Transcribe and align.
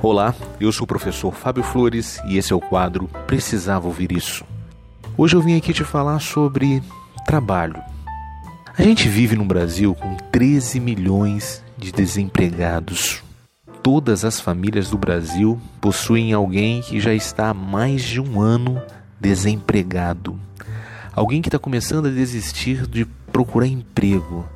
Olá, 0.00 0.34
eu 0.60 0.72
sou 0.72 0.84
o 0.84 0.86
professor 0.86 1.32
Fábio 1.32 1.62
Flores 1.62 2.20
e 2.26 2.38
esse 2.38 2.52
é 2.52 2.56
o 2.56 2.60
quadro 2.60 3.08
Precisava 3.26 3.86
Ouvir 3.86 4.12
Isso. 4.12 4.44
Hoje 5.16 5.36
eu 5.36 5.42
vim 5.42 5.56
aqui 5.56 5.72
te 5.72 5.84
falar 5.84 6.20
sobre 6.20 6.82
trabalho. 7.26 7.80
A 8.76 8.82
gente 8.82 9.08
vive 9.08 9.36
no 9.36 9.44
Brasil 9.44 9.94
com 9.94 10.16
13 10.16 10.80
milhões 10.80 11.62
de 11.76 11.92
desempregados. 11.92 13.22
Todas 13.82 14.24
as 14.24 14.40
famílias 14.40 14.90
do 14.90 14.96
Brasil 14.96 15.60
possuem 15.80 16.32
alguém 16.32 16.80
que 16.80 17.00
já 17.00 17.12
está 17.12 17.50
há 17.50 17.54
mais 17.54 18.02
de 18.02 18.20
um 18.20 18.40
ano 18.40 18.80
desempregado. 19.20 20.38
Alguém 21.14 21.42
que 21.42 21.48
está 21.48 21.58
começando 21.58 22.06
a 22.06 22.10
desistir 22.10 22.86
de 22.86 23.04
procurar 23.04 23.66
emprego, 23.66 24.46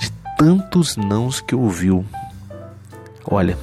de 0.00 0.10
tantos 0.36 0.96
nãos 0.96 1.40
que 1.40 1.54
ouviu. 1.54 2.04
Olha, 3.24 3.58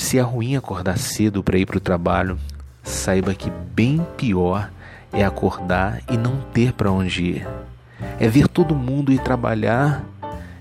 se 0.00 0.18
é 0.18 0.22
ruim 0.22 0.56
acordar 0.56 0.98
cedo 0.98 1.42
para 1.42 1.58
ir 1.58 1.66
para 1.66 1.76
o 1.76 1.80
trabalho, 1.80 2.38
saiba 2.82 3.34
que 3.34 3.50
bem 3.50 4.04
pior 4.16 4.70
é 5.12 5.22
acordar 5.22 6.00
e 6.10 6.16
não 6.16 6.40
ter 6.54 6.72
para 6.72 6.90
onde 6.90 7.22
ir. 7.22 7.48
É 8.18 8.26
ver 8.26 8.48
todo 8.48 8.74
mundo 8.74 9.12
ir 9.12 9.20
trabalhar 9.20 10.02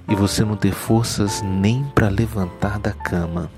e 0.09 0.13
você 0.13 0.43
não 0.43 0.57
ter 0.57 0.73
forças 0.73 1.41
nem 1.41 1.85
para 1.95 2.09
levantar 2.09 2.79
da 2.79 2.91
cama. 2.91 3.49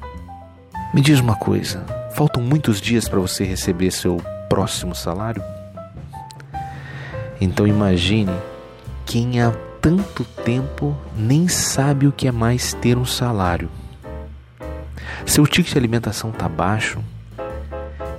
Me 0.93 1.01
diz 1.01 1.19
uma 1.19 1.35
coisa: 1.35 1.83
faltam 2.13 2.43
muitos 2.43 2.79
dias 2.79 3.09
para 3.09 3.19
você 3.19 3.43
receber 3.43 3.89
seu 3.89 4.21
próximo 4.47 4.93
salário? 4.93 5.43
Então 7.41 7.65
imagine 7.65 8.31
quem 9.03 9.41
há 9.41 9.51
tanto 9.81 10.23
tempo 10.45 10.95
nem 11.17 11.47
sabe 11.47 12.05
o 12.05 12.11
que 12.11 12.27
é 12.27 12.31
mais 12.31 12.71
ter 12.75 12.99
um 12.99 13.05
salário. 13.05 13.80
Seu 15.25 15.45
ticket 15.47 15.71
de 15.71 15.77
alimentação 15.77 16.29
está 16.29 16.49
baixo? 16.49 16.99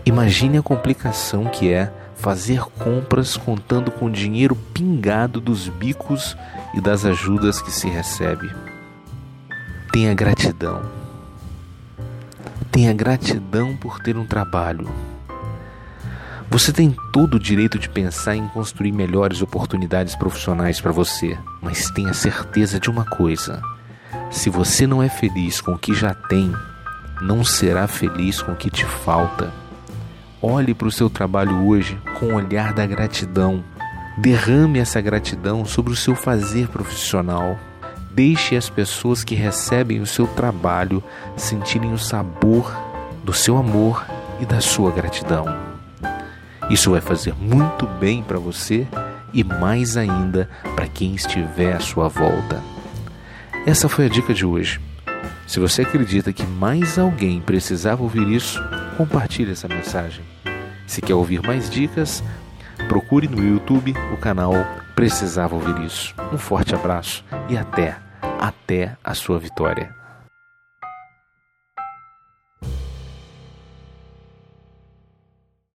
Imagine 0.04 0.58
a 0.58 0.62
complicação 0.62 1.44
que 1.44 1.72
é 1.72 1.92
fazer 2.14 2.60
compras 2.78 3.36
contando 3.36 3.90
com 3.90 4.10
dinheiro 4.10 4.54
pingado 4.54 5.40
dos 5.40 5.68
bicos 5.68 6.36
e 6.74 6.80
das 6.80 7.04
ajudas 7.04 7.60
que 7.60 7.70
se 7.70 7.88
recebe. 7.88 8.50
Tenha 9.92 10.14
gratidão. 10.14 10.82
Tenha 12.70 12.94
gratidão 12.94 13.76
por 13.76 14.00
ter 14.00 14.16
um 14.16 14.26
trabalho. 14.26 14.88
Você 16.48 16.72
tem 16.72 16.94
todo 17.12 17.34
o 17.34 17.40
direito 17.40 17.78
de 17.78 17.88
pensar 17.88 18.36
em 18.36 18.46
construir 18.48 18.92
melhores 18.92 19.42
oportunidades 19.42 20.14
profissionais 20.14 20.80
para 20.80 20.92
você, 20.92 21.38
mas 21.60 21.90
tenha 21.90 22.12
certeza 22.12 22.78
de 22.78 22.90
uma 22.90 23.04
coisa: 23.04 23.60
se 24.30 24.50
você 24.50 24.86
não 24.86 25.02
é 25.02 25.08
feliz 25.08 25.60
com 25.60 25.72
o 25.72 25.78
que 25.78 25.94
já 25.94 26.14
tem, 26.14 26.54
não 27.20 27.44
será 27.44 27.86
feliz 27.86 28.40
com 28.40 28.52
o 28.52 28.56
que 28.56 28.70
te 28.70 28.84
falta. 28.84 29.52
Olhe 30.40 30.74
para 30.74 30.88
o 30.88 30.92
seu 30.92 31.08
trabalho 31.08 31.66
hoje 31.66 31.96
com 32.18 32.26
o 32.26 32.34
olhar 32.34 32.72
da 32.72 32.84
gratidão. 32.86 33.62
Derrame 34.18 34.78
essa 34.78 35.00
gratidão 35.00 35.64
sobre 35.64 35.92
o 35.92 35.96
seu 35.96 36.14
fazer 36.14 36.68
profissional. 36.68 37.58
Deixe 38.10 38.56
as 38.56 38.68
pessoas 38.68 39.24
que 39.24 39.34
recebem 39.34 40.00
o 40.00 40.06
seu 40.06 40.26
trabalho 40.26 41.02
sentirem 41.36 41.92
o 41.92 41.98
sabor 41.98 42.76
do 43.24 43.32
seu 43.32 43.56
amor 43.56 44.04
e 44.40 44.44
da 44.44 44.60
sua 44.60 44.90
gratidão. 44.90 45.44
Isso 46.68 46.90
vai 46.90 47.00
fazer 47.00 47.34
muito 47.34 47.86
bem 47.86 48.22
para 48.22 48.38
você 48.38 48.86
e 49.32 49.42
mais 49.44 49.96
ainda 49.96 50.48
para 50.74 50.86
quem 50.86 51.14
estiver 51.14 51.74
à 51.74 51.80
sua 51.80 52.08
volta. 52.08 52.62
Essa 53.66 53.88
foi 53.88 54.06
a 54.06 54.08
dica 54.08 54.34
de 54.34 54.44
hoje. 54.44 54.80
Se 55.46 55.60
você 55.60 55.82
acredita 55.82 56.32
que 56.32 56.44
mais 56.44 56.98
alguém 56.98 57.40
precisava 57.40 58.02
ouvir 58.02 58.28
isso, 58.28 58.60
compartilhe 58.96 59.52
essa 59.52 59.68
mensagem. 59.68 60.24
Se 60.86 61.00
quer 61.00 61.14
ouvir 61.14 61.42
mais 61.42 61.68
dicas, 61.68 62.22
procure 62.88 63.28
no 63.28 63.42
YouTube 63.42 63.94
o 64.12 64.16
canal 64.16 64.54
Precisava 64.94 65.54
Ouvir 65.54 65.78
Isso. 65.84 66.14
Um 66.32 66.38
forte 66.38 66.74
abraço 66.74 67.24
e 67.48 67.56
até, 67.56 67.96
até 68.38 68.96
a 69.02 69.14
sua 69.14 69.38
vitória. 69.38 70.01